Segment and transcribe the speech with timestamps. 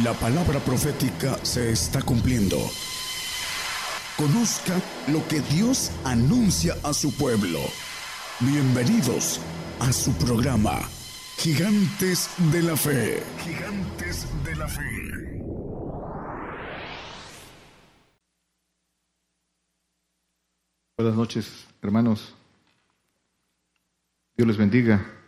[0.00, 2.56] La palabra profética se está cumpliendo.
[4.16, 7.58] Conozca lo que Dios anuncia a su pueblo.
[8.40, 9.38] Bienvenidos
[9.80, 10.80] a su programa,
[11.36, 13.22] Gigantes de la Fe.
[13.44, 15.42] Gigantes de la Fe.
[20.96, 22.34] Buenas noches, hermanos.
[24.38, 25.21] Dios les bendiga.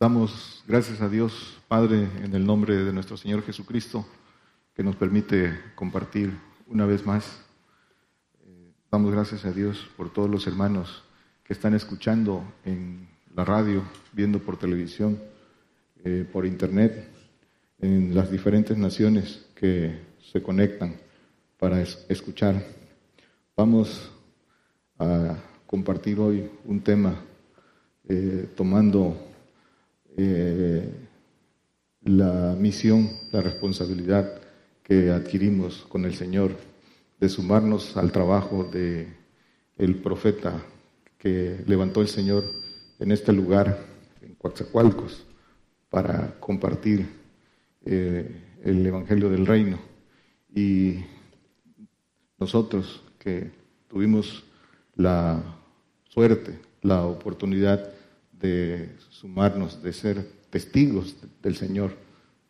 [0.00, 4.06] Damos gracias a Dios, Padre, en el nombre de nuestro Señor Jesucristo,
[4.72, 7.40] que nos permite compartir una vez más.
[8.44, 11.02] Eh, damos gracias a Dios por todos los hermanos
[11.42, 15.18] que están escuchando en la radio, viendo por televisión,
[16.04, 17.08] eh, por internet,
[17.80, 20.94] en las diferentes naciones que se conectan
[21.58, 22.64] para escuchar.
[23.56, 24.12] Vamos
[24.96, 27.16] a compartir hoy un tema
[28.08, 29.27] eh, tomando
[30.20, 30.82] eh,
[32.02, 34.40] la misión, la responsabilidad
[34.82, 36.56] que adquirimos con el Señor
[37.20, 39.06] de sumarnos al trabajo de
[39.76, 40.60] el profeta
[41.18, 42.44] que levantó el Señor
[42.98, 43.78] en este lugar,
[44.20, 45.24] en Coatzacoalcos,
[45.88, 47.08] para compartir
[47.84, 49.78] eh, el Evangelio del Reino.
[50.52, 50.96] Y
[52.38, 53.52] nosotros que
[53.86, 54.42] tuvimos
[54.96, 55.40] la
[56.08, 57.97] suerte, la oportunidad
[58.40, 61.96] de sumarnos, de ser testigos del Señor,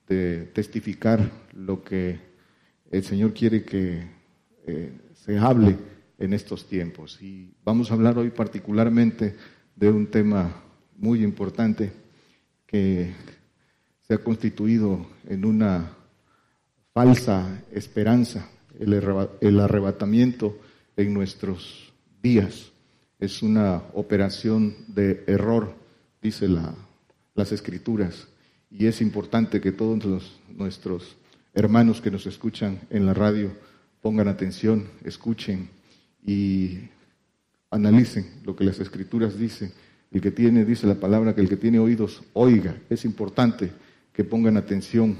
[0.08, 2.18] de testificar lo que
[2.90, 4.06] el Señor quiere que
[4.66, 5.76] eh, se hable
[6.18, 7.20] en estos tiempos.
[7.20, 9.36] Y vamos a hablar hoy particularmente
[9.76, 10.62] de un tema
[10.96, 11.92] muy importante
[12.66, 13.12] que
[14.06, 15.92] se ha constituido en una
[16.92, 20.58] falsa esperanza, el arrebatamiento
[20.96, 22.72] en nuestros días
[23.18, 25.74] es una operación de error,
[26.22, 26.74] dice la,
[27.34, 28.28] las escrituras,
[28.70, 31.16] y es importante que todos nuestros
[31.54, 33.50] hermanos que nos escuchan en la radio
[34.00, 35.68] pongan atención, escuchen
[36.24, 36.78] y
[37.70, 39.72] analicen lo que las escrituras dicen.
[40.10, 42.76] El que tiene, dice la palabra, que el que tiene oídos, oiga.
[42.88, 43.70] Es importante
[44.12, 45.18] que pongan atención.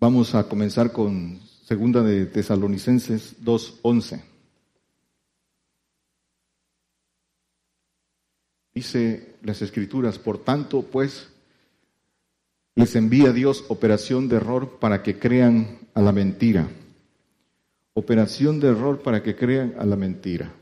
[0.00, 4.31] Vamos a comenzar con segunda de Tesalonicenses 2.11.
[8.74, 11.28] Dice las escrituras, por tanto, pues,
[12.74, 16.68] les envía Dios operación de error para que crean a la mentira.
[17.92, 20.54] Operación de error para que crean a la mentira.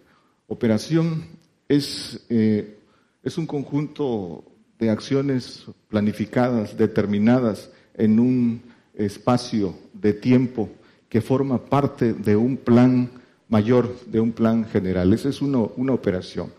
[0.48, 1.24] Operación
[1.68, 2.78] es, eh,
[3.22, 4.44] es un conjunto
[4.80, 8.62] de acciones planificadas, determinadas en un
[8.94, 10.68] espacio de tiempo
[11.08, 13.08] que forma parte de un plan
[13.48, 15.12] mayor, de un plan general.
[15.12, 16.50] Esa es una operación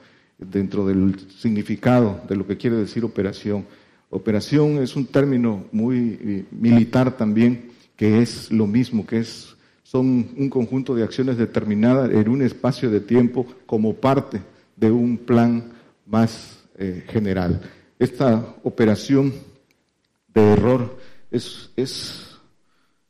[0.41, 3.65] dentro del significado de lo que quiere decir operación.
[4.09, 10.29] Operación es un término muy eh, militar también, que es lo mismo, que es, son
[10.37, 14.41] un conjunto de acciones determinadas en un espacio de tiempo como parte
[14.75, 15.71] de un plan
[16.05, 17.61] más eh, general.
[17.99, 19.33] Esta operación
[20.33, 20.97] de error
[21.29, 21.69] es,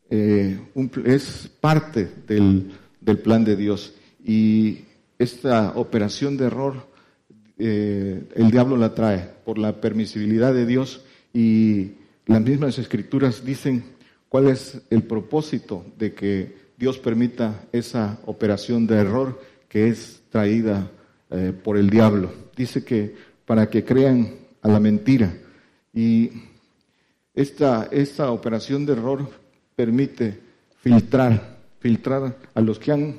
[0.09, 0.59] eh,
[1.05, 3.93] es parte del, del plan de Dios
[4.23, 4.79] y
[5.17, 6.90] esta operación de error
[7.57, 11.03] eh, el diablo la trae por la permisibilidad de Dios
[11.33, 11.91] y
[12.25, 13.83] las mismas escrituras dicen
[14.29, 20.89] cuál es el propósito de que Dios permita esa operación de error que es traída
[21.29, 22.31] eh, por el diablo.
[22.55, 25.33] Dice que para que crean a la mentira.
[25.93, 26.31] Y
[27.33, 29.29] esta, esta operación de error
[29.75, 30.39] permite
[30.81, 33.15] filtrar, filtrar a los que han,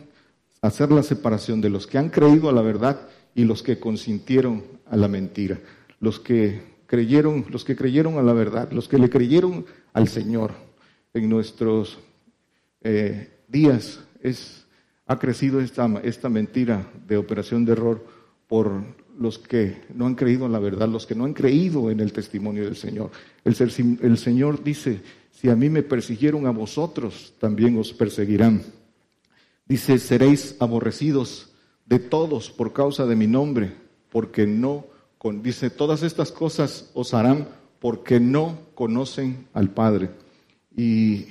[0.60, 4.64] hacer la separación de los que han creído a la verdad y los que consintieron
[4.86, 5.60] a la mentira,
[6.00, 10.52] los que creyeron, los que creyeron a la verdad, los que le creyeron al Señor.
[11.14, 11.98] En nuestros
[12.82, 14.66] eh, días es,
[15.06, 18.04] ha crecido esta, esta mentira de operación de error
[18.46, 18.82] por
[19.18, 22.12] los que no han creído en la verdad, los que no han creído en el
[22.12, 23.10] testimonio del Señor.
[23.44, 23.56] El,
[24.02, 25.00] el Señor dice,
[25.30, 28.62] si a mí me persiguieron a vosotros, también os perseguirán.
[29.66, 31.51] Dice, seréis aborrecidos
[31.92, 33.70] de todos por causa de mi nombre,
[34.08, 34.86] porque no,
[35.18, 37.46] con, dice, todas estas cosas os harán
[37.80, 40.08] porque no conocen al Padre.
[40.74, 41.26] Y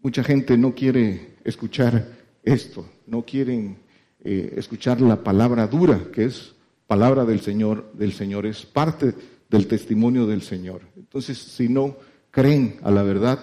[0.00, 2.08] mucha gente no quiere escuchar
[2.42, 3.76] esto, no quieren
[4.24, 6.54] eh, escuchar la palabra dura, que es
[6.86, 9.12] palabra del Señor, del Señor, es parte
[9.50, 10.80] del testimonio del Señor.
[10.96, 11.98] Entonces, si no
[12.30, 13.40] creen a la verdad,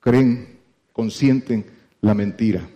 [0.00, 0.58] creen,
[0.92, 1.64] consienten
[2.00, 2.68] la mentira.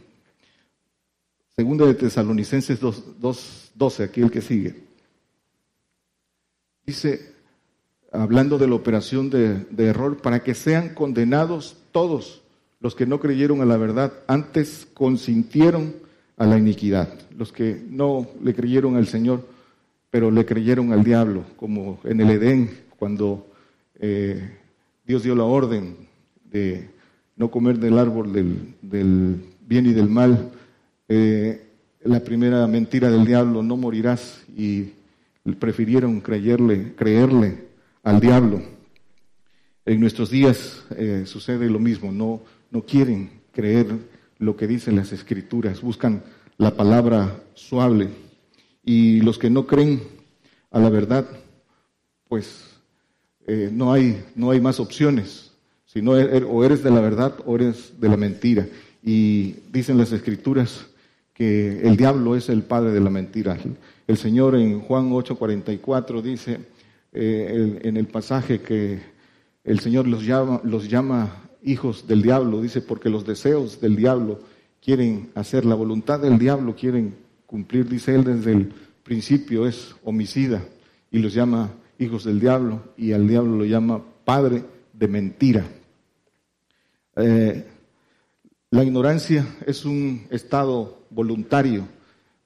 [1.59, 4.77] Segunda de Tesalonicenses 2, 12, aquí el que sigue.
[6.87, 7.33] Dice,
[8.13, 12.43] hablando de la operación de, error, para que sean condenados todos
[12.79, 15.97] los que no creyeron a la verdad, antes consintieron
[16.37, 19.45] a la iniquidad, los que no le creyeron al Señor,
[20.13, 22.71] pero le creyeron al diablo, como en el Edén,
[23.01, 23.49] cuando
[23.99, 24.49] eh,
[25.05, 25.97] Dios dio la orden
[26.45, 26.89] de
[27.35, 30.53] no comer del árbol del, bien y del mal.
[31.09, 31.65] Eh,
[32.05, 34.93] la primera mentira del diablo, no morirás, y
[35.59, 37.69] prefirieron creerle, creerle
[38.03, 38.63] al diablo.
[39.87, 43.87] En nuestros días eh, sucede lo mismo, no, no quieren creer
[44.39, 46.23] lo que dicen las escrituras, buscan
[46.59, 48.09] la palabra suave
[48.85, 50.03] y los que no creen
[50.71, 51.27] a la verdad,
[52.29, 52.65] pues
[53.47, 55.53] eh, no, hay, no hay más opciones,
[55.87, 58.69] sino er, er, o eres de la verdad o eres de la mentira.
[59.03, 60.87] Y dicen las escrituras
[61.39, 63.57] que el diablo es el padre de la mentira.
[64.09, 66.59] El Señor en Juan 8:44 dice
[67.13, 68.99] eh, en el pasaje que
[69.63, 71.31] el Señor los llama,
[71.63, 74.41] hijos del diablo, dice, porque los deseos del diablo
[74.83, 77.15] quieren hacer, la voluntad del diablo quieren
[77.47, 78.73] cumplir, dice él desde el
[79.05, 80.65] principio, es homicida
[81.13, 81.71] y los llama
[82.01, 85.65] hijos del diablo y al diablo lo llama padre de mentira.
[87.15, 87.65] Eh,
[88.71, 91.87] la ignorancia es un estado voluntario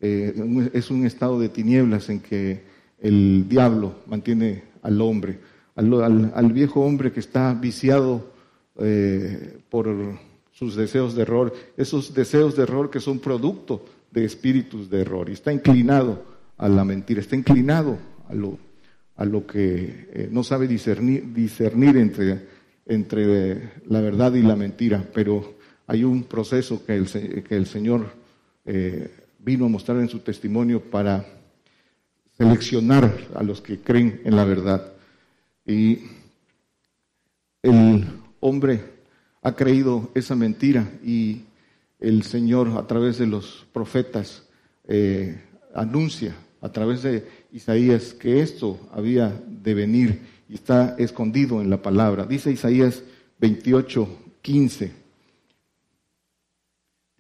[0.05, 2.65] eh, es un estado de tinieblas en que
[2.99, 5.39] el diablo mantiene al hombre,
[5.77, 8.33] al, viejo hombre que está viciado
[8.81, 9.95] eh, por
[10.51, 15.29] sus deseos de error, esos deseos de error que son producto de espíritus de error,
[15.29, 16.25] y está inclinado
[16.59, 17.97] a la mentira, está inclinado
[18.29, 18.35] a
[19.25, 22.49] lo, que eh, no sabe discernir, discernir entre,
[22.87, 25.55] entre la verdad y la mentira, pero
[25.87, 28.11] hay un proceso que el, Señor
[29.39, 31.25] vino a mostrar en su testimonio para
[32.37, 34.93] seleccionar a los que creen en la verdad.
[35.67, 35.99] Y
[37.63, 38.05] el
[38.41, 38.85] hombre
[39.43, 41.43] ha creído esa mentira y
[42.01, 44.45] el Señor a través de los profetas
[44.89, 45.41] eh,
[45.75, 51.83] anuncia a través de Isaías que esto había de venir y está escondido en la
[51.83, 52.25] palabra.
[52.25, 53.03] Dice Isaías
[53.39, 54.09] 28,
[54.43, 55.02] 15.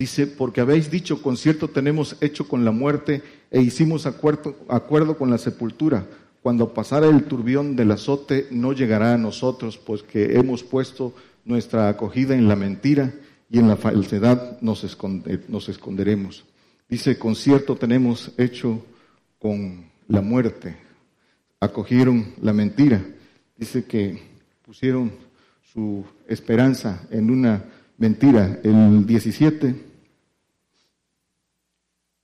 [0.03, 3.23] Dice, porque habéis dicho, concierto tenemos hecho con la muerte
[3.53, 6.05] e hicimos acuerdo, acuerdo con la sepultura.
[6.43, 11.15] Cuando pasara el turbión del azote no llegará a nosotros, pues que hemos puesto
[11.45, 13.15] nuestra acogida en la mentira
[13.49, 14.85] y en la falsedad nos,
[15.47, 16.47] nos esconderemos.
[16.89, 18.85] Dice, concierto tenemos hecho
[19.39, 20.75] con la muerte.
[21.61, 23.05] Acogieron la mentira.
[23.57, 24.21] Dice que
[24.67, 25.13] pusieron
[25.73, 27.63] su esperanza en una
[27.99, 28.59] mentira.
[28.65, 29.92] El 17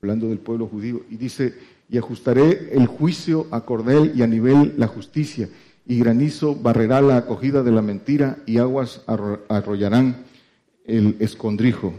[0.01, 1.55] hablando del pueblo judío, y dice,
[1.91, 5.49] y ajustaré el juicio a cordel y a nivel la justicia,
[5.87, 10.25] y granizo barrerá la acogida de la mentira, y aguas arrollarán
[10.85, 11.95] el escondrijo.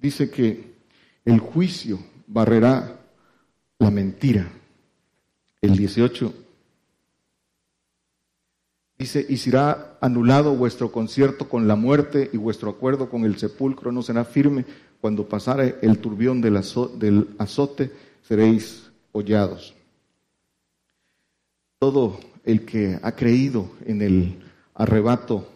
[0.00, 0.74] Dice que
[1.24, 3.00] el juicio barrerá
[3.78, 4.50] la mentira.
[5.60, 6.32] El 18
[8.98, 13.92] dice, y será anulado vuestro concierto con la muerte y vuestro acuerdo con el sepulcro
[13.92, 14.64] no será firme
[15.00, 17.90] cuando pasare el turbión del, azote,
[18.22, 19.74] seréis hollados.
[21.78, 24.38] Todo el que ha creído en el
[24.74, 25.48] arrebato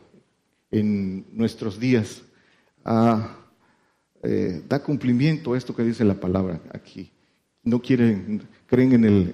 [0.70, 2.22] en nuestros días
[4.22, 7.10] eh, da cumplimiento a esto que dice la palabra aquí.
[7.64, 9.32] No quieren, creen en el,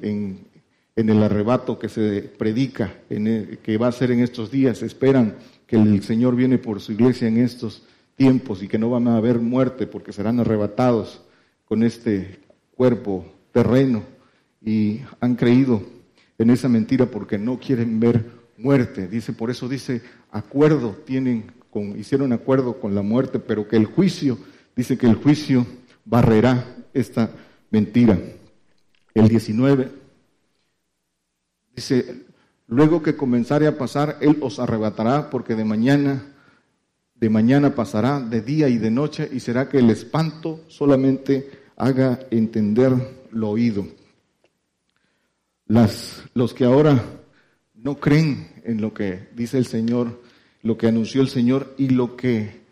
[0.97, 5.37] en, el arrebato que se predica, en que va a ser en estos días, esperan
[5.67, 7.83] que el Señor viene por su iglesia en estos
[8.19, 11.23] tiempos y que no van a haber muerte porque serán arrebatados
[11.65, 12.41] con este
[12.75, 14.03] cuerpo terreno
[14.61, 15.81] y han creído
[16.37, 18.27] en esa mentira porque no quieren ver
[18.59, 19.07] muerte.
[19.07, 23.87] Dice, por eso dice, acuerdo tienen con, hicieron acuerdo con la muerte, pero que el
[23.87, 24.37] juicio,
[24.75, 25.65] dice que el juicio
[26.05, 27.31] barrerá esta
[27.71, 28.19] mentira.
[29.15, 29.91] El 19
[31.77, 32.27] dice,
[32.67, 36.35] luego que comenzare a pasar, Él os arrebatará porque de mañana
[37.21, 42.21] de mañana pasará de día y de noche y será que el espanto solamente haga
[42.31, 42.93] entender
[43.33, 43.87] lo oído.
[45.67, 47.03] Las, los que ahora
[47.75, 50.23] no creen en lo que dice el Señor,
[50.63, 52.63] lo que anunció el Señor y lo que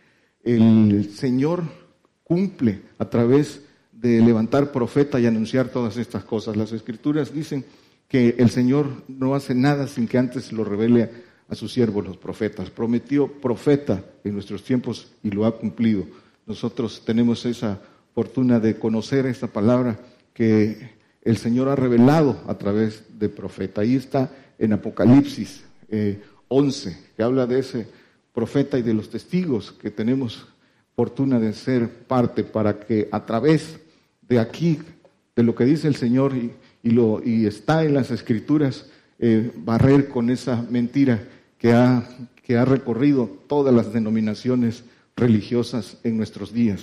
[0.45, 1.65] el Señor
[2.23, 3.63] cumple a través
[3.93, 6.57] de levantar profeta y anunciar todas estas cosas.
[6.57, 7.65] Las escrituras dicen
[8.09, 12.17] que el Señor no hace nada sin que antes lo revele a sus siervos los
[12.17, 12.71] profetas.
[12.71, 16.05] Prometió profeta en nuestros tiempos y lo ha cumplido.
[16.47, 17.81] Nosotros tenemos esa
[18.15, 19.99] fortuna de conocer esta palabra
[20.33, 23.81] que el Señor ha revelado a través de profeta.
[23.81, 25.65] Ahí está en Apocalipsis,
[26.49, 27.89] 11, que habla de ese
[28.33, 30.47] profeta y de los testigos que tenemos
[30.95, 33.79] fortuna de ser parte para que a través
[34.23, 34.79] de aquí,
[35.35, 38.87] de lo que dice el Señor y, lo, y está en las escrituras,
[39.19, 41.27] eh, barrer con esa mentira
[41.59, 42.09] que ha,
[42.43, 44.85] que ha recorrido todas las denominaciones
[45.17, 46.83] religiosas en nuestros días.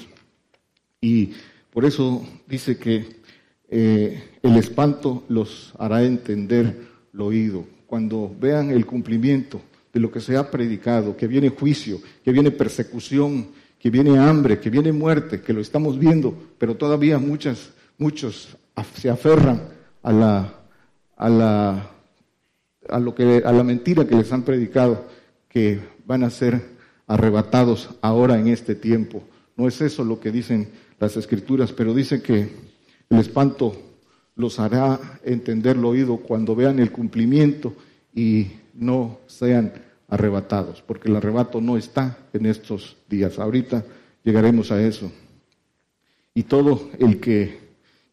[1.02, 1.34] Y
[1.72, 3.24] por eso dice que
[3.70, 7.66] eh, el espanto los hará entender lo oído.
[7.88, 9.62] Cuando vean el cumplimiento
[9.92, 13.48] de lo que se ha predicado, que viene juicio, que viene persecución,
[13.80, 18.58] que viene hambre, que viene muerte, que lo estamos viendo, pero todavía muchas, muchos
[18.96, 19.62] se aferran
[20.02, 20.54] a la,
[21.18, 21.92] a la,
[22.90, 25.06] a lo que, a la mentira que les han predicado,
[25.50, 26.62] que van a ser
[27.08, 29.24] arrebatados ahora en este tiempo.
[29.56, 32.50] No es eso lo que dicen las escrituras, pero dice que
[33.10, 33.76] el espanto
[34.36, 37.76] los hará entender lo oído cuando vean el cumplimiento
[38.16, 39.74] y no sean
[40.08, 43.40] arrebatados, porque el arrebato no está en estos días.
[43.40, 43.86] Ahorita
[44.24, 45.12] llegaremos a eso.
[46.34, 47.60] Y todo el que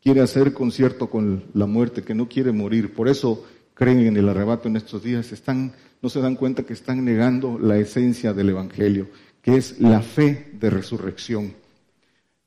[0.02, 3.44] quiere hacer concierto con la muerte, que no quiere morir, por eso
[3.80, 5.72] creen en el arrebato en estos días, están,
[6.02, 9.08] no se dan cuenta que están negando la esencia del Evangelio,
[9.42, 11.54] que es la fe de resurrección.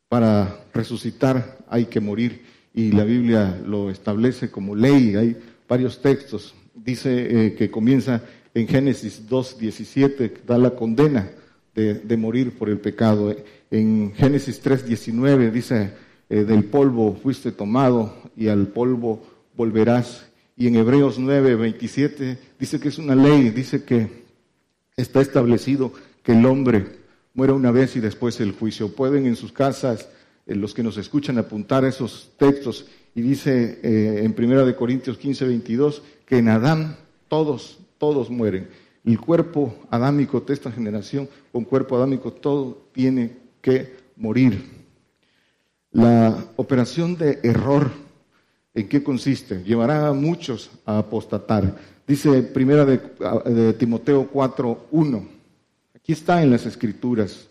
[0.08, 5.36] Para resucitar hay que morir y la Biblia lo establece como ley, hay
[5.68, 8.22] varios textos dice eh, que comienza
[8.54, 11.30] en Génesis 2.17, da la condena
[11.74, 13.36] de, morir por el pecado.
[13.72, 15.94] En Génesis 3.19 dice,
[16.30, 19.24] eh, del polvo fuiste tomado y al polvo
[19.56, 20.30] volverás.
[20.56, 24.24] Y en Hebreos 9.27 dice que es una ley, dice que
[24.96, 26.86] está establecido que el hombre
[27.34, 28.96] muera una vez y después el juicio.
[28.96, 30.08] Pueden en sus casas,
[30.46, 32.86] eh, los que nos escuchan, apuntar esos textos.
[33.16, 38.70] Y dice en Primera de Corintios 15.22 que en Adán todos, todos mueren.
[39.06, 44.64] El cuerpo adámico de esta generación, con cuerpo adámico, todo tiene que morir.
[45.92, 47.92] La operación de error,
[48.74, 49.64] ¿en qué consiste?
[49.64, 51.76] Llevará a muchos a apostatar.
[52.08, 55.28] Dice primera de, Timoteo 4.1.
[55.96, 57.48] Aquí está en las escrituras.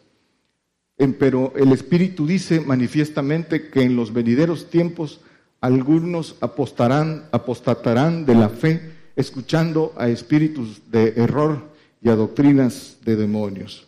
[1.18, 5.20] pero el Espíritu dice manifiestamente que en los venideros tiempos
[5.60, 11.62] algunos apostarán, apostatarán de la fe, escuchando a espíritus de error
[12.02, 13.86] y a doctrinas de demonios.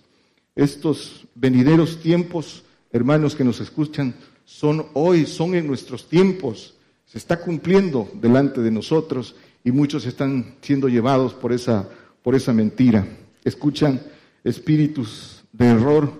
[0.54, 2.62] Estos venideros tiempos,
[2.92, 4.14] hermanos que nos escuchan,
[4.44, 6.74] son hoy, son en nuestros tiempos.
[7.06, 11.88] Se está cumpliendo delante de nosotros y muchos están siendo llevados por esa,
[12.22, 13.06] por esa mentira.
[13.44, 14.00] Escuchan
[14.42, 16.12] espíritus de error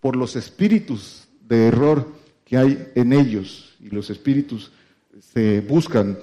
[0.00, 2.06] por los espíritus de error
[2.44, 4.72] que hay en ellos y los espíritus
[5.20, 6.18] se buscan.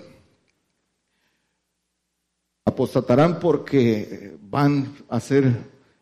[2.66, 5.56] Apostatarán porque van a ser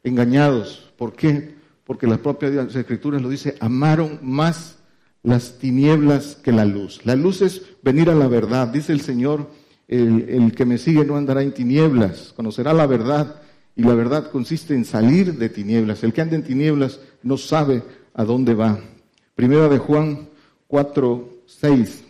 [0.04, 0.92] engañados.
[0.98, 1.56] ¿Por qué?
[1.84, 4.75] Porque la propia Escritura lo dice, amaron más
[5.26, 7.02] las tinieblas que la luz.
[7.04, 8.68] La luz es venir a la verdad.
[8.68, 9.50] Dice el Señor,
[9.88, 13.42] el, el que me sigue no andará en tinieblas, conocerá la verdad.
[13.76, 16.04] Y la verdad consiste en salir de tinieblas.
[16.04, 18.80] El que anda en tinieblas no sabe a dónde va.
[19.36, 20.30] Primera de Juan
[20.68, 22.04] 4, 6.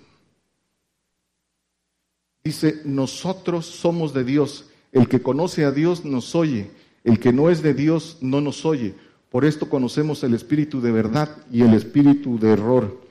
[2.44, 4.66] Dice, nosotros somos de Dios.
[4.92, 6.70] El que conoce a Dios nos oye.
[7.04, 8.94] El que no es de Dios no nos oye.
[9.32, 13.05] Por esto conocemos el espíritu de verdad y el espíritu de error.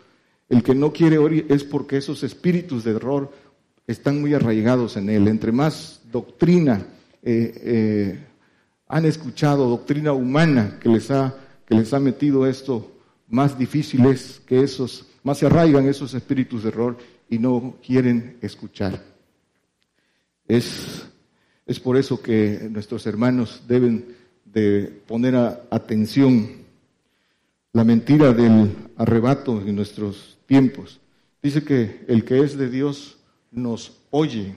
[0.55, 3.33] El que no quiere oír es porque esos espíritus de error
[3.89, 5.27] están muy arraigados en él.
[5.27, 6.87] Entre más doctrina
[7.25, 8.19] eh, eh,
[8.87, 11.35] han escuchado, doctrina humana que les, ha,
[11.67, 12.93] que les ha metido esto,
[13.27, 18.37] más difícil es que esos, más se arraigan esos espíritus de error y no quieren
[18.41, 19.03] escuchar.
[20.47, 21.05] Es,
[21.67, 25.35] es por eso que nuestros hermanos deben de poner
[25.69, 26.64] atención
[27.75, 31.01] la mentira del arrebato en nuestros tiempos.
[31.43, 33.19] Dice que el que es de Dios
[33.51, 34.55] nos oye.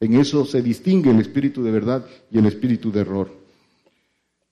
[0.00, 3.30] En eso se distingue el espíritu de verdad y el espíritu de error.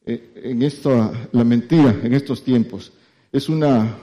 [0.07, 2.93] Eh, en esto, la mentira en estos tiempos
[3.33, 3.99] es una,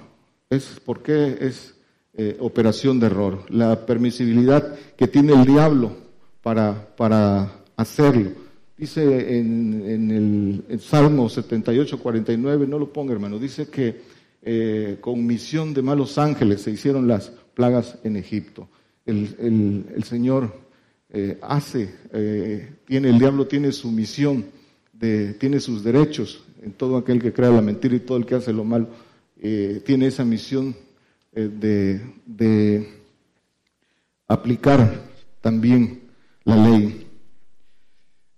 [0.49, 1.73] es porque es
[2.13, 3.45] eh, operación de error.
[3.49, 5.95] La permisibilidad que tiene el diablo
[6.41, 8.31] para, para hacerlo.
[8.81, 14.01] Dice en, el Salmo 78, 49, no lo ponga hermano, dice que
[14.41, 18.69] eh, con misión de malos ángeles se hicieron las plagas en Egipto.
[19.05, 20.51] El, el, Señor
[21.11, 24.45] eh, hace, eh, tiene, el diablo tiene su misión,
[24.93, 28.33] de, tiene sus derechos en todo aquel que crea la mentira y todo el que
[28.33, 28.87] hace lo malo,
[29.39, 30.75] tiene esa misión
[31.31, 32.89] de, de
[34.27, 35.03] aplicar
[35.39, 36.01] también
[36.45, 37.10] la ley.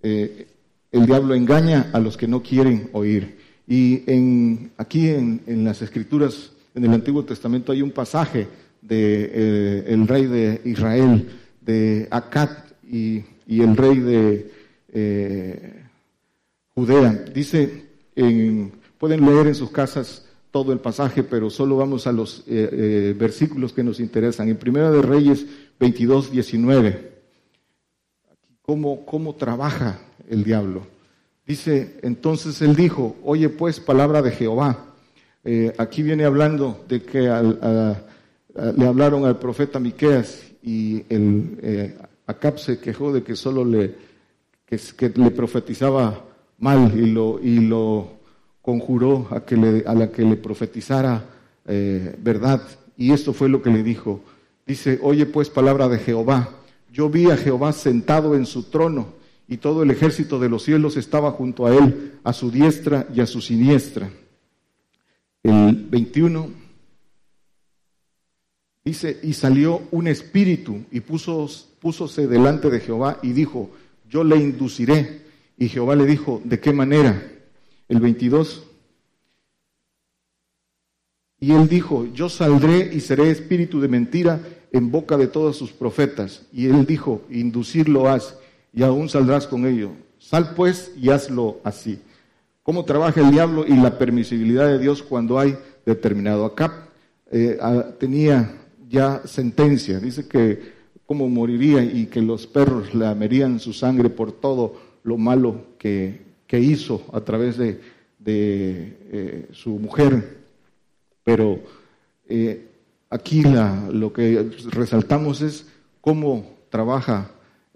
[0.03, 0.47] Eh,
[0.91, 3.37] el diablo engaña a los que no quieren oír.
[3.67, 8.47] Y en, aquí en, las escrituras, en el Antiguo Testamento, hay un pasaje
[8.81, 11.29] de eh, el rey de Israel,
[11.61, 14.51] de Acat y, el rey de
[14.93, 15.83] eh,
[16.75, 17.25] Judea.
[17.33, 17.85] Dice,
[18.99, 23.73] pueden leer en sus casas todo el pasaje, pero solo vamos a los eh, versículos
[23.73, 24.49] que nos interesan.
[24.49, 25.45] En Primera de Reyes
[25.79, 27.12] 22, 19.
[28.63, 30.87] ¿Cómo, cómo trabaja el diablo?
[31.45, 34.85] Dice, entonces él dijo, oye pues palabra de Jehová.
[35.43, 42.57] Eh, aquí viene hablando de que le hablaron al profeta Miqueas y el eh, Acab
[42.57, 43.95] se quejó de que solo le,
[44.65, 46.23] que, le profetizaba
[46.59, 48.07] mal y lo, y lo
[48.61, 51.25] conjuró a, que le, a la que le profetizara
[51.67, 52.61] eh, verdad.
[52.95, 54.21] Y esto fue lo que le dijo.
[54.65, 56.49] Dice, oye pues palabra de Jehová.
[56.93, 59.15] Yo vi a Jehová sentado en su trono
[59.47, 63.19] y todo el ejército de los cielos estaba junto a él, a su diestra y
[63.19, 64.11] a su siniestra.
[65.41, 66.51] El 21
[68.85, 73.71] dice, y salió un espíritu y puso, púsose delante de Jehová y dijo,
[74.07, 75.23] yo le induciré.
[75.57, 77.27] Y Jehová le dijo, ¿de qué manera?
[77.87, 78.67] El 22.
[81.39, 84.39] Y él dijo, yo saldré y seré espíritu de mentira
[84.73, 86.41] en boca de todos sus profetas.
[86.51, 88.35] Y él dijo, inducirlo haz
[88.73, 89.91] y aún saldrás con ello.
[90.19, 92.01] Sal pues y hazlo así.
[92.63, 96.43] ¿Cómo trabaja el diablo y la permisibilidad de Dios cuando hay determinado?
[96.45, 96.87] Acá
[97.31, 97.57] eh,
[97.99, 98.57] tenía
[98.89, 100.73] ya sentencia, dice que
[101.05, 106.21] cómo moriría y que los perros le amerían su sangre por todo lo malo que,
[106.47, 107.81] que hizo a través de,
[108.17, 110.37] de eh, su mujer.
[111.23, 111.59] Pero
[112.27, 112.72] eh,
[113.13, 115.67] aquí la, lo que resaltamos es
[116.01, 117.29] cómo trabaja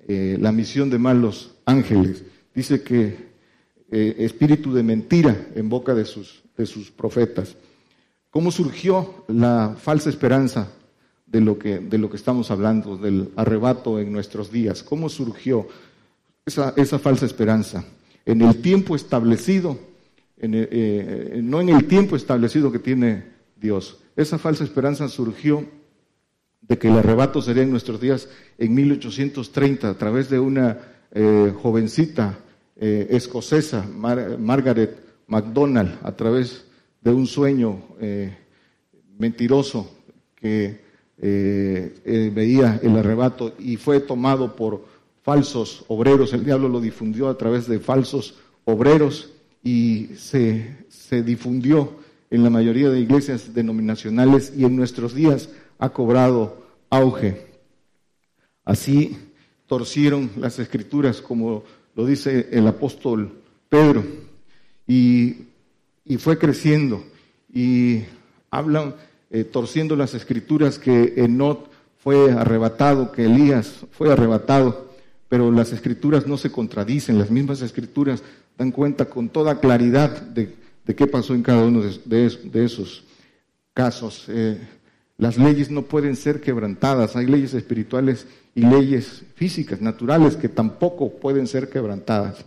[0.08, 2.24] eh, la misión de malos ángeles.
[2.56, 3.27] Dice que
[3.91, 7.56] eh, espíritu de mentira en boca de sus, de sus profetas.
[8.32, 10.71] ¿Cómo surgió la falsa esperanza
[11.28, 14.82] de lo, que, de lo que estamos hablando, del arrebato en nuestros días?
[14.82, 15.67] ¿Cómo surgió
[16.45, 17.86] esa, esa falsa esperanza?
[18.26, 19.78] En el tiempo establecido,
[20.39, 23.23] eh, no en el tiempo establecido que tiene
[23.56, 24.00] Dios.
[24.17, 25.63] Esa falsa esperanza surgió
[26.62, 28.27] de que el arrebato sería en nuestros días
[28.58, 30.80] en 1830 a través de una
[31.12, 32.39] eh, jovencita
[32.75, 36.65] eh, escocesa, Margaret MacDonald, a través
[36.99, 38.36] de un sueño eh,
[39.19, 39.95] mentiroso
[40.36, 40.86] que
[41.19, 44.86] veía el arrebato y fue tomado por
[45.21, 46.34] falsos obreros.
[46.34, 49.32] El diablo lo difundió a través de falsos obreros
[49.63, 51.96] y se, se difundió
[52.29, 57.45] en la mayoría de iglesias denominacionales y en nuestros días ha cobrado auge.
[58.65, 59.17] Así
[59.67, 61.63] torcieron las escrituras, como
[61.95, 63.31] lo dice el apóstol
[63.69, 64.03] Pedro,
[64.87, 65.47] y,
[66.19, 67.03] fue creciendo.
[67.53, 68.03] Y
[68.49, 68.95] hablan,
[69.29, 74.91] eh, torciendo las escrituras, que Enot fue arrebatado, que Elías fue arrebatado,
[75.27, 78.23] pero las escrituras no se contradicen, las mismas escrituras
[78.57, 80.55] dan cuenta con toda claridad de,
[80.95, 82.26] qué pasó en cada uno de,
[82.65, 83.04] esos
[83.73, 84.26] casos.
[84.30, 84.60] Eh,
[85.17, 87.15] las leyes no pueden ser quebrantadas.
[87.15, 92.45] Hay leyes espirituales y leyes físicas, naturales, que tampoco pueden ser quebrantadas.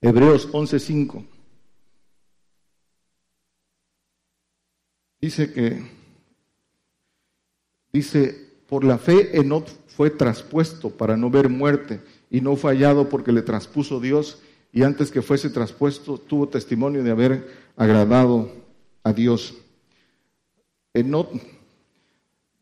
[0.00, 1.24] Hebreos 11:5.
[5.20, 5.82] Dice que,
[7.90, 13.08] dice, por la fe Enoch fue traspuesto para no ver muerte y no fue hallado
[13.08, 14.42] porque le traspuso Dios
[14.74, 18.50] y antes que fuese traspuesto tuvo testimonio de haber agradado
[19.04, 19.54] a Dios.
[20.92, 21.30] Enoch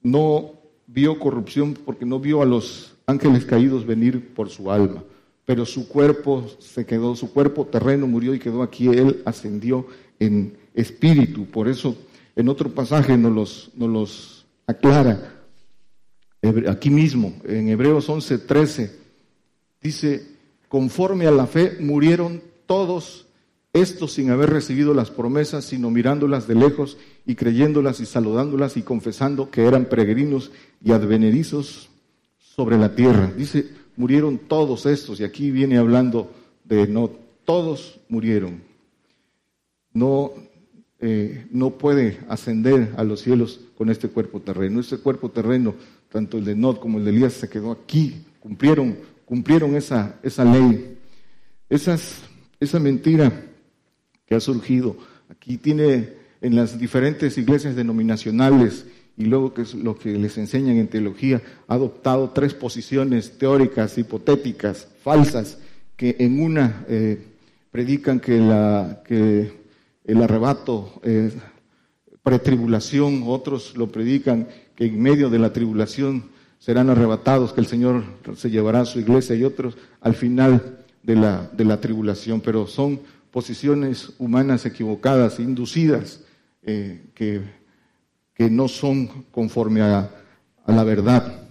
[0.02, 0.52] no
[0.86, 5.02] vio corrupción porque no vio a los ángeles caídos venir por su alma,
[5.46, 9.86] pero su cuerpo se quedó, su cuerpo terreno murió y quedó aquí, él ascendió
[10.20, 11.46] en espíritu.
[11.46, 11.96] Por eso
[12.36, 15.40] en otro pasaje nos los, los aclara,
[16.68, 18.98] aquí mismo, en Hebreos 11, 13,
[19.80, 20.31] dice,
[20.72, 23.26] conforme a la fe murieron todos
[23.74, 28.82] estos sin haber recibido las promesas, sino mirándolas de lejos y creyéndolas y saludándolas y
[28.82, 30.50] confesando que eran peregrinos
[30.82, 31.90] y advenedizos
[32.38, 33.30] sobre la tierra.
[33.36, 33.66] Dice,
[33.98, 36.30] murieron todos estos, y aquí viene hablando
[36.64, 37.10] de no,
[37.44, 38.62] todos murieron.
[39.92, 40.32] No,
[41.00, 44.80] eh, no puede ascender a los cielos con este cuerpo terreno.
[44.80, 45.74] Este cuerpo terreno,
[46.10, 50.44] tanto el de Not como el de Elías, se quedó aquí, cumplieron, cumplieron esa, esa
[50.44, 50.98] ley.
[51.70, 52.18] Esas,
[52.60, 53.32] esa mentira
[54.26, 54.94] que ha surgido.
[55.30, 56.10] Aquí tiene
[56.42, 58.84] en las diferentes iglesias denominacionales
[59.16, 63.96] y luego que es lo que les enseñan en teología, ha adoptado tres posiciones teóricas,
[63.96, 65.56] hipotéticas, falsas,
[65.96, 67.18] que en una eh,
[67.70, 69.50] predican que, la, que
[70.04, 71.32] el arrebato es
[72.22, 76.24] pretribulación, otros lo predican que en medio de la tribulación
[76.62, 78.04] serán arrebatados, que el Señor
[78.36, 82.68] se llevará a su iglesia y otros al final de la, de la tribulación, pero
[82.68, 83.00] son
[83.32, 86.20] posiciones humanas equivocadas, inducidas,
[86.62, 87.40] eh, que,
[88.32, 90.08] que, no son conforme a,
[90.64, 91.48] a la verdad.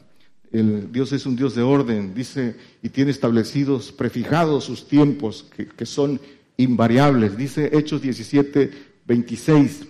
[0.49, 5.67] El, Dios es un Dios de orden, dice, y tiene establecidos, prefijados sus tiempos, que,
[5.67, 6.21] que son
[6.55, 7.35] invariables.
[7.35, 8.71] Dice Hechos 17,
[9.05, 9.87] 26.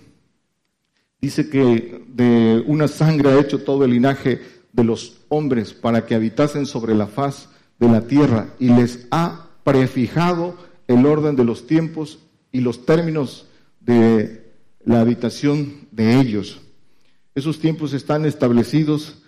[1.21, 6.15] Dice que de una sangre ha hecho todo el linaje de los hombres para que
[6.15, 10.55] habitasen sobre la faz de la tierra y les ha prefijado
[10.87, 12.19] el orden de los tiempos
[12.51, 13.47] y los términos
[13.79, 14.51] de
[14.85, 16.61] la habitación de ellos.
[17.33, 19.23] Esos tiempos están establecidos,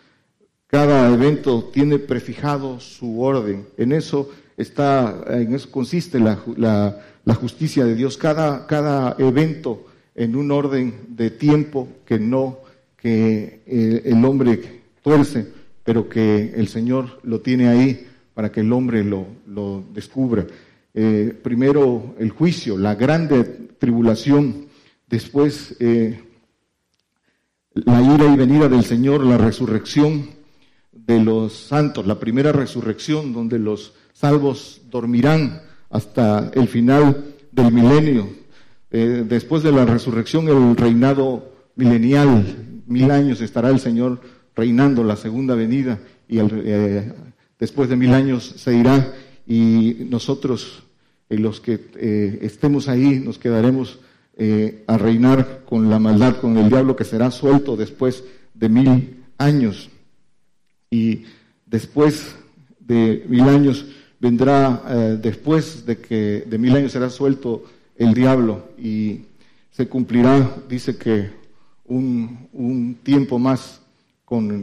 [0.68, 3.68] cada evento tiene prefijado su orden.
[3.78, 8.18] En eso está, en eso consiste la, la, justicia de Dios.
[8.18, 12.60] Cada, cada evento en un orden de tiempo que no,
[12.98, 15.48] que eh, el hombre tuerce,
[15.84, 20.48] pero que el Señor lo tiene ahí para que el hombre lo, descubra.
[20.96, 23.44] Eh, primero el juicio, la grande
[23.78, 24.66] tribulación,
[25.08, 26.20] después eh,
[27.74, 30.30] la ira y venida del Señor, la resurrección
[30.92, 38.30] de los santos, la primera resurrección donde los salvos dormirán hasta el final del milenio.
[38.92, 44.22] Eh, después de la resurrección, el reinado milenial, mil años estará el Señor
[44.56, 46.40] reinando la segunda venida y
[47.60, 49.14] después de mil años se irá
[49.46, 50.84] y nosotros,
[51.30, 54.00] eh, los que eh, estemos ahí, nos quedaremos
[54.38, 59.24] eh, a reinar con la maldad, con el diablo que será suelto después de mil
[59.38, 59.90] años.
[60.90, 61.24] Y
[61.66, 62.36] después
[62.80, 63.86] de mil años
[64.20, 67.64] vendrá, después de que de mil años será suelto
[67.96, 69.22] el diablo y
[69.72, 71.32] se cumplirá, dice que
[71.86, 73.83] un tiempo más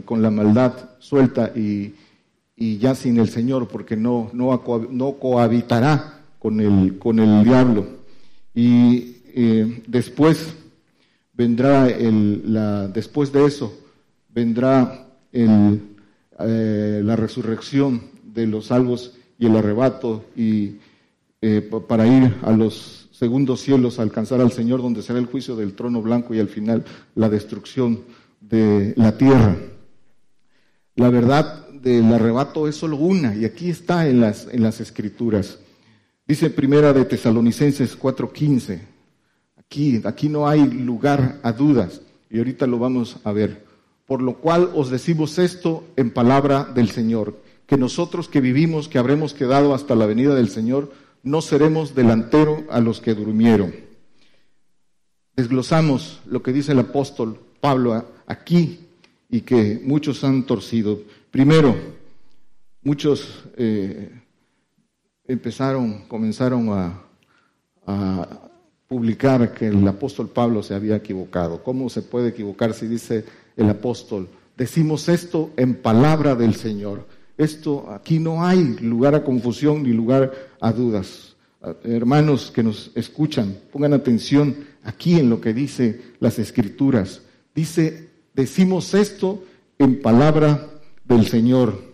[0.05, 1.93] con, la maldad suelta y
[2.61, 7.87] y ya sin el Señor, porque no, no, no cohabitará con el, con el diablo.
[8.53, 10.53] Y eh, después
[11.33, 13.73] vendrá el, la, después de eso,
[14.29, 15.81] vendrá el,
[16.39, 20.75] eh, la resurrección de los salvos y el arrebato y
[21.41, 25.55] eh, para ir a los segundos cielos a alcanzar al Señor, donde será el juicio
[25.55, 28.01] del trono blanco y al final la destrucción
[28.41, 29.55] de la tierra.
[30.95, 35.59] La verdad del arrebato es solo una, y aquí está en las, en las escrituras.
[36.27, 38.79] Dice primera de Tesalonicenses 4:15,
[39.57, 43.65] aquí, aquí no hay lugar a dudas, y ahorita lo vamos a ver.
[44.05, 48.97] Por lo cual os decimos esto en palabra del Señor, que nosotros que vivimos, que
[48.97, 50.91] habremos quedado hasta la venida del Señor,
[51.23, 53.73] no seremos delantero a los que durmieron.
[55.35, 58.79] Desglosamos lo que dice el apóstol Pablo aquí
[59.29, 60.99] y que muchos han torcido.
[61.29, 61.73] Primero,
[62.83, 64.11] muchos eh,
[65.25, 67.07] empezaron, comenzaron a,
[68.87, 71.63] publicar que el apóstol Pablo se había equivocado.
[71.63, 73.23] ¿Cómo se puede equivocar si dice
[73.55, 74.27] el apóstol?
[74.57, 77.07] Decimos esto en palabra del Señor.
[77.37, 81.37] Esto aquí no hay lugar a confusión ni lugar a dudas.
[81.83, 87.21] Hermanos que nos escuchan, pongan atención aquí en lo que dice las escrituras.
[87.53, 89.43] Dice, decimos esto
[89.77, 90.69] en palabra
[91.03, 91.91] del Señor.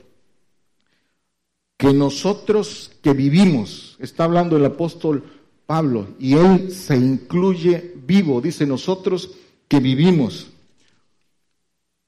[1.77, 5.23] Que nosotros que vivimos, está hablando el apóstol
[5.65, 9.31] Pablo, y él se incluye vivo, dice nosotros
[9.67, 10.47] que vivimos.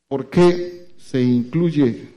[0.08, 2.10] ¿Por qué se incluye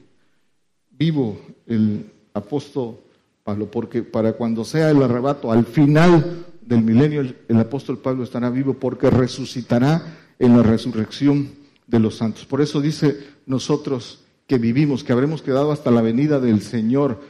[0.91, 2.99] vivo el apóstol
[3.43, 3.71] Pablo?
[3.71, 8.49] Porque para cuando sea el arrebato, al final del milenio, el, el apóstol Pablo estará
[8.49, 11.51] vivo porque resucitará en la resurrección
[11.87, 12.45] de los santos.
[12.47, 13.17] Por eso dice
[13.47, 17.21] nosotros que vivimos, que habremos quedado hasta la venida del Señor,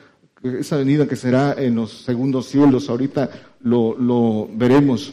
[0.42, 5.12] esa venida que será en los segundos cielos, ahorita lo, veremos.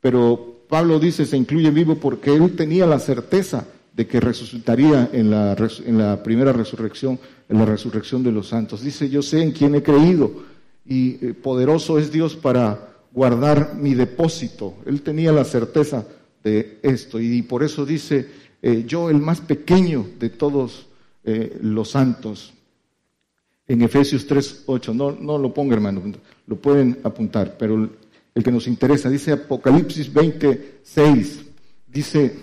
[0.00, 5.30] Pero Pablo dice, se incluye vivo porque él tenía la certeza de que resucitaría en
[5.30, 7.18] la, en la primera resurrección,
[7.48, 8.82] en la resurrección de los santos.
[8.82, 10.32] Dice, yo sé en quién he creído
[10.84, 14.74] y eh, poderoso es Dios para guardar mi depósito.
[14.86, 16.04] Él tenía la certeza
[16.44, 18.28] de esto y por eso dice,
[18.62, 20.86] eh, yo el más pequeño de todos
[21.24, 22.52] eh, los santos.
[23.66, 26.02] En Efesios 3, 8, no, no lo ponga hermano,
[26.46, 27.88] lo pueden apuntar, pero
[28.34, 31.44] el, que nos interesa, dice Apocalipsis 26,
[31.86, 32.38] dice,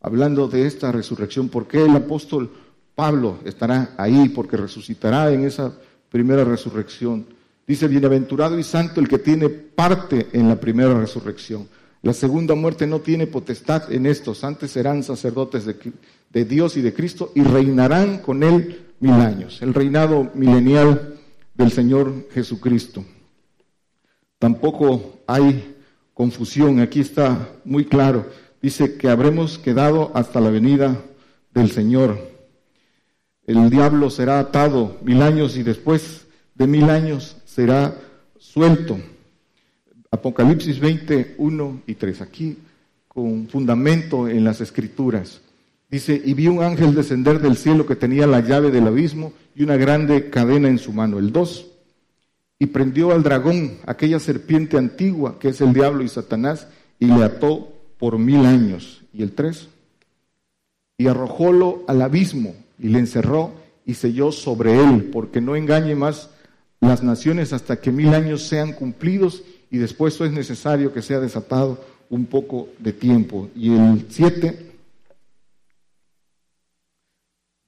[0.00, 2.50] hablando de esta resurrección, ¿por qué el apóstol
[2.94, 4.30] Pablo estará ahí?
[4.30, 7.26] Porque resucitará en esa primera resurrección.
[7.66, 11.68] Dice, bienaventurado y santo el que tiene parte en la primera resurrección.
[12.02, 16.94] La segunda muerte no tiene potestad en estos, antes serán sacerdotes de, Dios y de
[16.94, 19.60] Cristo y reinarán con él mil años.
[19.62, 21.18] El reinado milenial
[21.54, 23.04] del Señor Jesucristo.
[24.38, 25.74] Tampoco hay
[26.14, 28.26] confusión, aquí está muy claro.
[28.62, 30.96] Dice que habremos quedado hasta la venida
[31.52, 32.18] del Señor.
[33.44, 37.96] El diablo será atado mil años y después de mil años será
[38.38, 38.98] suelto.
[40.10, 42.20] Apocalipsis 20, 1 y 3.
[42.22, 42.56] Aquí
[43.08, 45.40] con fundamento en las escrituras.
[45.90, 49.62] Dice, y vi un ángel descender del cielo que tenía la llave del abismo y
[49.62, 51.18] una grande cadena en su mano.
[51.18, 51.66] El 2.
[52.60, 56.68] Y prendió al dragón, aquella serpiente antigua que es el diablo y Satanás,
[56.98, 59.02] y le ató por mil años.
[59.12, 59.68] Y el 3.
[60.98, 63.52] Y arrojólo al abismo y le encerró
[63.86, 66.30] y selló sobre él, porque no engañe más
[66.80, 71.78] las naciones hasta que mil años sean cumplidos y después es necesario que sea desatado
[72.10, 73.50] un poco de tiempo.
[73.54, 74.72] Y el 7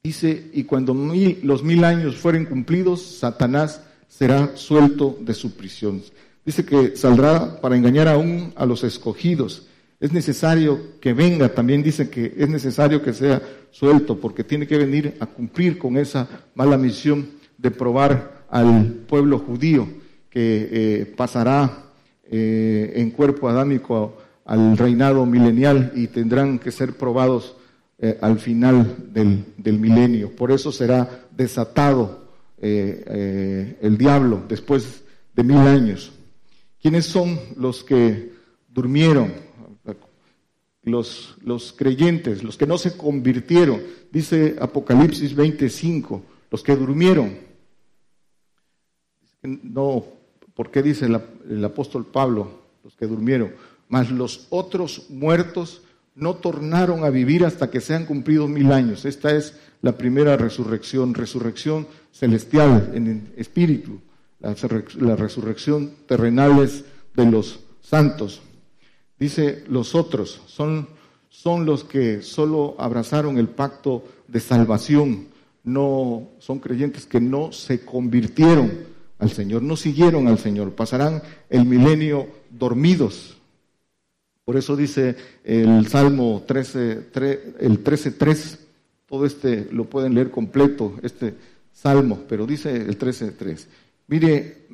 [0.03, 6.01] dice, y cuando los mil años fueren cumplidos, Satanás será suelto de su prisión.
[6.43, 9.67] Dice que saldrá para engañar aún a los escogidos.
[9.99, 14.77] Es necesario que venga, también dice que es necesario que sea suelto, porque tiene que
[14.77, 19.87] venir a cumplir con esa mala misión de probar al pueblo judío
[20.31, 21.90] que eh, pasará
[22.23, 27.55] eh, en cuerpo adámico al reinado milenial y tendrán que ser probados
[27.99, 30.35] eh, al final del, del, milenio.
[30.35, 32.21] Por eso será desatado
[32.61, 35.03] el diablo después
[35.35, 36.11] de mil años.
[36.81, 38.33] ¿Quiénes son los que
[38.69, 39.33] durmieron?
[40.83, 43.81] Los, los creyentes, los que no se convirtieron.
[44.11, 47.37] Dice Apocalipsis 25, los que durmieron.
[49.43, 50.20] No
[50.61, 52.51] ¿Por qué dice el, apóstol Pablo,
[52.83, 53.55] los que durmieron?
[53.89, 55.81] Mas los otros muertos
[56.13, 59.05] no tornaron a vivir hasta que sean cumplidos mil años.
[59.05, 64.01] Esta es la primera resurrección, resurrección celestial en espíritu.
[64.39, 66.69] La, resurrección terrenal
[67.15, 68.43] de los santos.
[69.17, 70.89] Dice los otros, son,
[71.27, 75.25] son los que solo abrazaron el pacto de salvación,
[75.63, 78.90] no son creyentes que no se convirtieron
[79.21, 83.37] al Señor, no siguieron al Señor, pasarán el milenio dormidos.
[84.43, 86.91] Por eso dice el Salmo 13,
[87.59, 88.57] el 13.3,
[89.05, 91.35] todo este lo pueden leer completo, este
[91.71, 93.67] Salmo, pero dice el 13.3,
[94.07, 94.65] mire,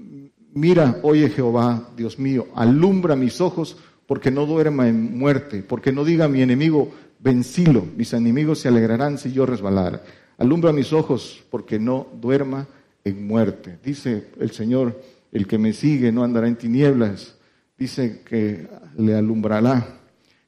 [0.53, 3.75] mira, oye Jehová, Dios mío, alumbra mis ojos
[4.07, 9.17] porque no duerma en muerte, porque no diga mi enemigo, vencilo, mis enemigos se alegrarán
[9.17, 10.05] si yo resbalar.
[10.37, 12.67] Alumbra mis ojos porque no duerma
[13.07, 13.79] en muerte.
[13.83, 17.35] Dice el Señor, el que me sigue no andará en tinieblas,
[17.77, 18.67] dice que
[18.97, 19.99] le alumbrará,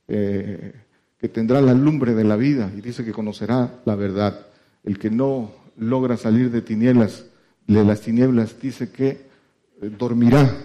[0.08, 0.74] eh,
[1.18, 4.48] que tendrá la lumbre de la vida y dice que conocerá la verdad.
[4.84, 7.26] El que no logra salir de tinieblas,
[7.68, 10.56] de las tinieblas, dice que eh, dormirá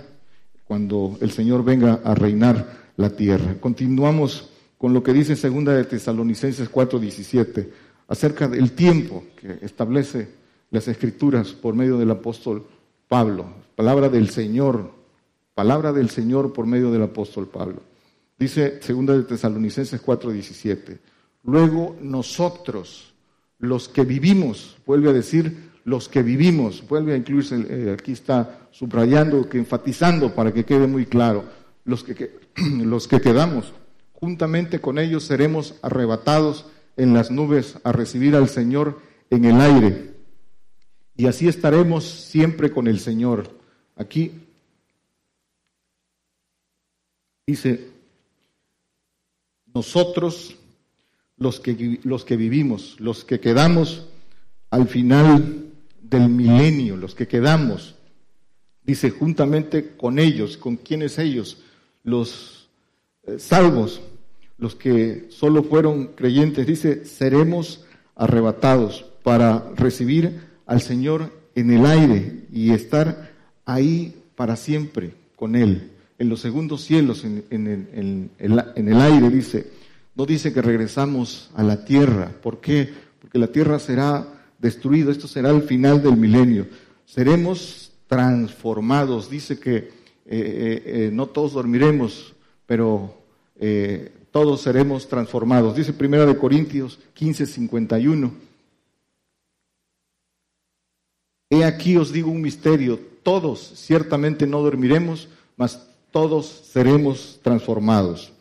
[0.64, 3.56] cuando el Señor venga a reinar la tierra.
[3.60, 7.68] Continuamos con lo que dice segunda de Tesalonicenses 4:17
[8.08, 12.66] acerca del tiempo que establece las escrituras por medio del apóstol
[13.08, 13.46] Pablo,
[13.76, 14.90] palabra del Señor,
[15.54, 17.80] palabra del Señor por medio del apóstol Pablo.
[18.38, 20.98] Dice segunda de Tesalonicenses 4:17.
[21.44, 23.14] Luego nosotros,
[23.58, 28.68] los que vivimos, vuelve a decir los que vivimos, vuelve a incluirse, eh, aquí está
[28.70, 31.44] subrayando, que enfatizando para que quede muy claro,
[31.84, 33.72] los que, los que quedamos,
[34.14, 38.98] juntamente con ellos seremos arrebatados en las nubes a recibir al Señor
[39.30, 40.13] en el aire
[41.16, 43.50] y así estaremos siempre con el Señor.
[43.96, 44.32] Aquí
[47.46, 47.88] dice,
[49.72, 50.56] nosotros
[51.36, 54.06] los que, los que vivimos, los que quedamos
[54.70, 55.66] al final
[56.02, 57.94] del milenio, los que quedamos,
[58.82, 61.58] dice, juntamente con ellos, con quienes ellos,
[62.02, 62.68] los
[63.26, 64.00] eh, salvos,
[64.58, 67.84] los que solo fueron creyentes, dice, seremos
[68.16, 73.30] arrebatados para recibir al Señor en el aire y estar
[73.64, 79.66] ahí para siempre con Él, en los segundos cielos, en, en, el aire, dice.
[80.16, 82.30] No dice que regresamos a la tierra.
[82.40, 82.88] ¿Por qué?
[83.20, 84.26] Porque la tierra será
[84.60, 85.10] destruida.
[85.10, 86.68] Esto será el final del milenio.
[87.04, 89.28] Seremos transformados.
[89.28, 89.90] Dice que eh,
[90.26, 92.34] eh, eh, no todos dormiremos,
[92.66, 93.22] pero
[94.30, 95.76] todos seremos transformados.
[95.76, 98.32] Dice Primera de Corintios 15, 51.
[101.54, 108.32] He aquí os digo un misterio, todos ciertamente no dormiremos, mas todos seremos transformados.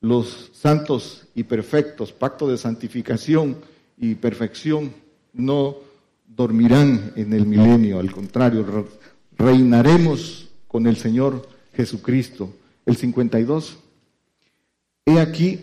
[0.00, 3.58] Los santos y perfectos, pacto de santificación
[3.98, 4.94] y perfección,
[5.34, 5.76] no
[6.26, 8.88] dormirán en el milenio, al contrario,
[9.36, 12.54] reinaremos con el Señor Jesucristo.
[12.86, 13.76] El 52.
[15.04, 15.60] He aquí,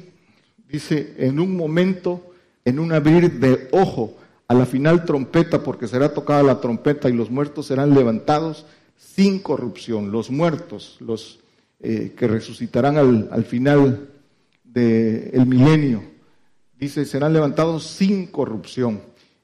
[0.69, 4.15] dice, en un momento, en un abrir de ojo,
[4.47, 9.39] a la final trompeta, porque será tocada la trompeta y los muertos serán levantados sin
[9.39, 10.11] corrupción.
[10.11, 11.39] Los muertos, los
[11.79, 14.09] eh, que resucitarán al, final
[14.63, 16.03] del milenio,
[16.79, 19.01] dice, serán levantados sin corrupción.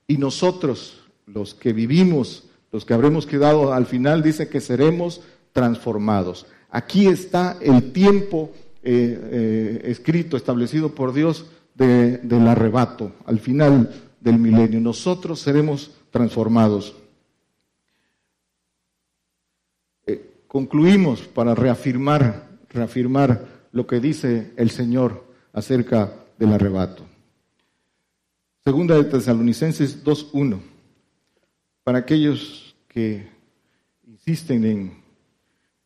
[0.07, 6.45] Y nosotros, los que vivimos, los que habremos quedado al final, dice que seremos transformados.
[6.69, 8.51] Aquí está el tiempo
[8.83, 13.89] eh, eh, escrito, establecido por Dios del arrebato, al final
[14.23, 14.79] del milenio.
[14.79, 16.95] Nosotros seremos transformados.
[20.05, 27.03] Eh, concluimos para reafirmar, reafirmar lo que dice el Señor acerca del arrebato.
[28.63, 30.59] Segunda de Tesalonicenses 2.1.
[31.83, 33.27] Para aquellos que
[34.07, 35.03] insisten en,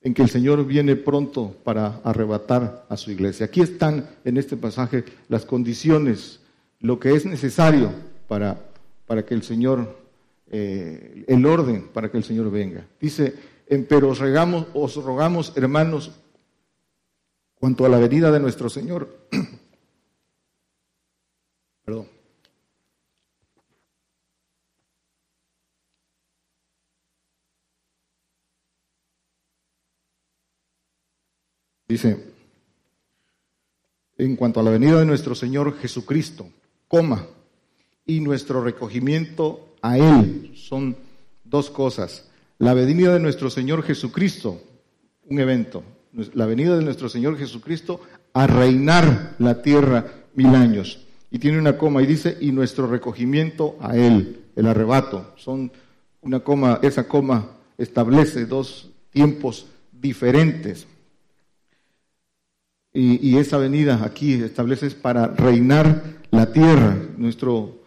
[0.02, 3.48] en que el Señor viene pronto para arrebatar a su iglesia.
[3.48, 6.40] Aquí están en este pasaje las condiciones,
[6.80, 7.92] lo que es necesario
[8.28, 8.70] para,
[9.06, 9.98] para que el Señor,
[10.50, 12.86] eh, el orden para que el Señor venga.
[13.00, 13.34] Dice,
[13.90, 16.12] pero os, regamos, os rogamos, hermanos,
[17.56, 19.28] cuanto a la venida de nuestro Señor,
[21.86, 22.08] perdón,
[31.88, 32.22] Dice,
[34.18, 36.50] en cuanto a la venida de nuestro Señor Jesucristo,
[36.90, 37.26] coma,
[38.08, 40.54] y nuestro recogimiento a Él.
[40.56, 40.96] Son
[41.44, 42.30] dos cosas.
[42.58, 44.62] La venida de nuestro Señor Jesucristo,
[45.26, 45.84] un evento.
[46.34, 48.00] La venida de nuestro Señor Jesucristo
[48.34, 51.00] a reinar la tierra mil años.
[51.30, 55.34] Y tiene una coma y dice, y nuestro recogimiento a Él, el arrebato.
[55.36, 55.72] Son
[56.22, 60.88] una coma, esa coma establece dos tiempos diferentes.
[62.94, 66.98] Y, y esa venida aquí establece para reinar la tierra.
[67.18, 67.78] Nuestro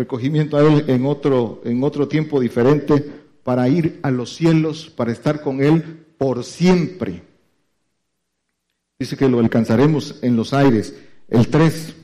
[0.00, 3.04] recogimiento a Él en otro, en otro tiempo diferente
[3.42, 7.22] para ir a los cielos, para estar con Él por siempre.
[8.98, 10.94] Dice que lo alcanzaremos en los aires.
[11.28, 11.94] El 3.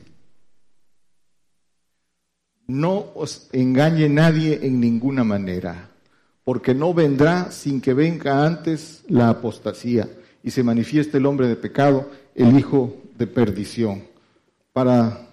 [2.67, 5.89] No os engañe nadie en ninguna manera,
[6.43, 10.07] porque no vendrá sin que venga antes la apostasía
[10.43, 14.03] y se manifieste el hombre de pecado, el hijo de perdición.
[14.71, 15.26] Para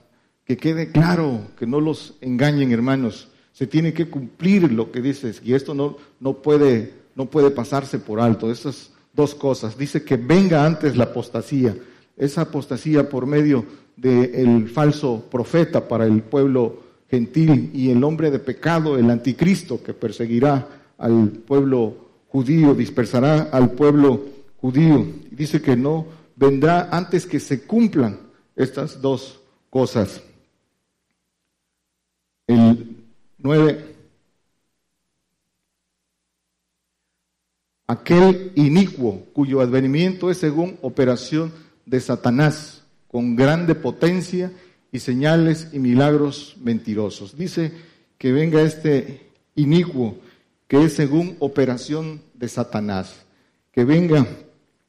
[0.45, 3.29] que quede claro, que no los engañen, hermanos.
[3.53, 7.99] Se tiene que cumplir lo que dices y esto no, no, puede, no puede pasarse
[7.99, 8.51] por alto.
[8.51, 9.79] Esas dos cosas.
[9.79, 11.77] Dice que venga antes la apostasía.
[12.17, 13.65] Esa apostasía por medio
[13.97, 19.95] del falso profeta para el pueblo gentil y el hombre de pecado, el anticristo que
[19.95, 21.97] perseguirá al pueblo
[22.29, 24.25] judío, dispersará al pueblo
[24.61, 25.07] judío.
[25.31, 28.19] Dice que no vendrá antes que se cumplan
[28.57, 30.23] estas dos cosas.
[32.47, 32.97] El
[33.39, 33.95] 9.
[37.87, 41.53] Aquel inicuo cuyo advenimiento es según operación
[41.87, 44.53] de Satanás, con grande potencia
[44.91, 47.37] y señales y milagros mentirosos.
[47.37, 47.73] Dice
[48.19, 50.17] que venga este inicuo
[50.67, 53.25] que es según operación de Satanás,
[53.71, 54.27] que venga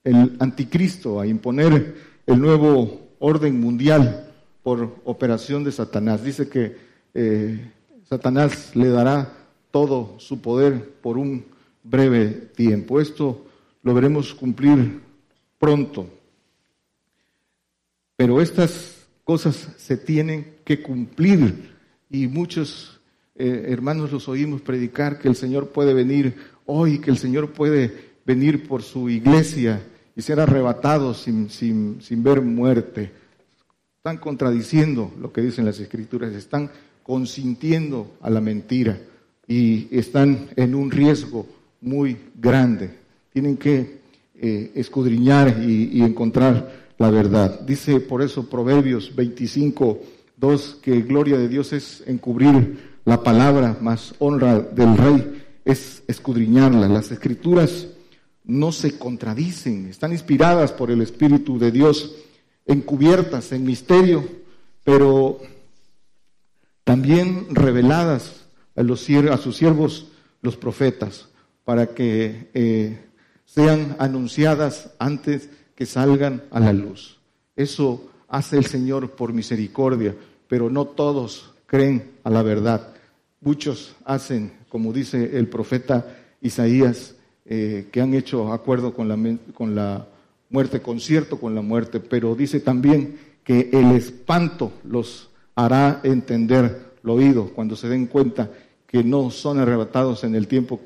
[0.03, 6.23] el anticristo a imponer el nuevo orden mundial por operación de Satanás.
[6.23, 6.84] Dice que
[7.15, 7.71] eh,
[8.03, 9.31] Satanás le dará
[9.71, 11.45] todo su poder por un
[11.83, 13.01] breve tiempo.
[13.01, 13.45] Esto
[13.81, 15.01] lo veremos cumplir
[15.57, 16.09] pronto.
[18.15, 21.73] Pero estas cosas se tienen que cumplir
[22.09, 22.99] y muchos
[23.35, 26.35] eh, hermanos los oímos predicar que el Señor puede venir
[26.65, 29.81] hoy, que el Señor puede venir por su iglesia
[30.15, 33.11] y ser arrebatado sin, sin, sin ver muerte.
[33.97, 36.71] Están contradiciendo lo que dicen las escrituras, están
[37.05, 38.99] consintiendo a la mentira
[39.47, 41.45] y están en un riesgo
[41.79, 42.89] muy grande.
[43.31, 43.99] Tienen que
[44.33, 47.59] eh, escudriñar y, encontrar la verdad.
[47.61, 49.99] Dice por eso Proverbios 25,
[50.37, 56.87] 2, que gloria de Dios es encubrir la palabra, más honra del rey es escudriñarla.
[56.87, 57.87] Las escrituras
[58.43, 62.15] no se contradicen, están inspiradas por el Espíritu de Dios,
[62.65, 64.27] encubiertas en misterio,
[64.83, 65.39] pero
[66.85, 70.07] también reveladas a, sus siervos
[70.41, 71.27] los profetas,
[71.65, 73.05] para que eh,
[73.45, 77.19] sean anunciadas antes que salgan a la luz.
[77.55, 80.15] Eso hace el Señor por misericordia,
[80.47, 82.93] pero no todos creen a la verdad.
[83.41, 87.15] Muchos hacen, como dice el profeta Isaías,
[87.45, 89.17] eh, que han hecho acuerdo con la,
[89.55, 90.07] con la
[90.49, 97.13] muerte, concierto con la muerte, pero dice también que el espanto los hará entender lo
[97.13, 98.51] oído cuando se den cuenta
[98.85, 100.81] que no son arrebatados en el tiempo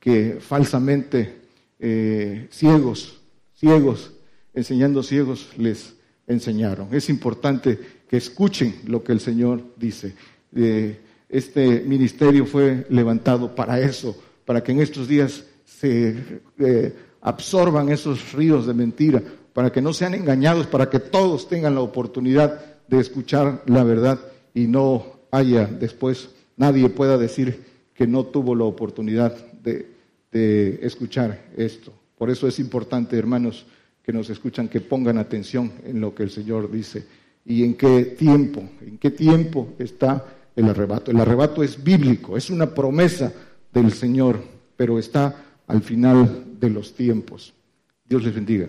[0.00, 1.40] que, falsamente
[1.78, 3.20] eh, ciegos,
[3.54, 4.12] ciegos,
[4.54, 5.94] enseñando ciegos les
[6.26, 6.88] enseñaron.
[6.92, 10.14] Es importante que escuchen lo que el Señor dice.
[10.54, 16.16] Eh, este ministerio fue levantado para eso, para que en estos días se
[16.58, 21.74] eh, absorban esos ríos de mentira, para que no sean engañados, para que todos tengan
[21.74, 24.18] la oportunidad de escuchar la verdad
[24.52, 27.62] y no haya después nadie pueda decir
[27.94, 29.86] que no tuvo la oportunidad de,
[30.32, 31.92] de escuchar esto.
[32.18, 33.64] Por eso es importante, hermanos,
[34.02, 37.06] que nos escuchan, que pongan atención en lo que el Señor dice
[37.44, 40.26] y en qué tiempo, en qué tiempo está
[40.56, 41.10] el arrebato.
[41.10, 43.32] El arrebato es bíblico, es una promesa
[43.72, 44.42] del Señor,
[44.76, 47.54] pero está al final de los tiempos.
[48.06, 48.68] Dios les bendiga.